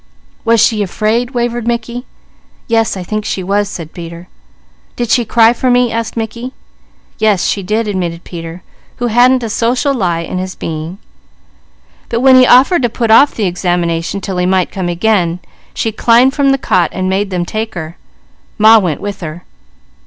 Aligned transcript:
"Was 0.43 0.59
she 0.59 0.81
afraid?" 0.81 1.35
wavered 1.35 1.67
Mickey. 1.67 2.07
"Yes, 2.67 2.97
I 2.97 3.03
think 3.03 3.23
she 3.23 3.43
was," 3.43 3.69
said 3.69 3.93
Peter. 3.93 4.27
"Did 4.95 5.11
she 5.11 5.25
cry 5.25 5.53
for 5.53 5.69
me?" 5.69 5.91
asked 5.91 6.17
Mickey. 6.17 6.53
"Yes 7.19 7.45
she 7.45 7.61
did," 7.61 7.87
admitted 7.87 8.23
Peter, 8.23 8.63
who 8.95 9.05
hadn't 9.13 9.43
a 9.43 9.49
social 9.51 9.93
lie 9.93 10.21
in 10.21 10.39
his 10.39 10.55
being, 10.55 10.97
"but 12.09 12.21
when 12.21 12.35
he 12.35 12.47
offered 12.47 12.81
to 12.81 12.89
put 12.89 13.11
off 13.11 13.35
the 13.35 13.45
examination 13.45 14.21
till 14.21 14.37
he 14.37 14.47
might 14.47 14.71
come 14.71 14.89
again, 14.89 15.37
she 15.75 15.91
climbed 15.91 16.33
from 16.33 16.49
the 16.49 16.57
cot 16.57 16.89
and 16.91 17.07
made 17.07 17.31
him 17.31 17.45
take 17.45 17.75
her. 17.75 17.95
Ma 18.57 18.79
went 18.79 19.01
with 19.01 19.19
her." 19.21 19.43